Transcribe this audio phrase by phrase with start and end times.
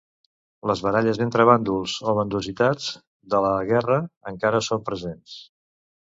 [0.69, 2.87] Les baralles entre bàndols o bandositats
[3.33, 3.99] de la guerra
[4.31, 5.37] encara són presents.